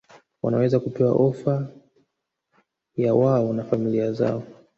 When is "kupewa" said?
0.79-1.11